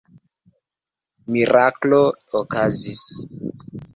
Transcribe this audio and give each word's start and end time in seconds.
Miraklo 1.35 2.01
okazis. 2.41 2.97